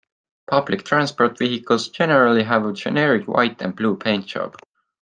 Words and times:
Public 0.49 0.83
transport 0.83 1.37
vehicles 1.37 1.89
generally 1.89 2.41
have 2.41 2.65
a 2.65 2.73
generic 2.73 3.27
white 3.27 3.61
and 3.61 3.75
blue 3.75 3.95
paint 3.95 4.25
job. 4.25 4.55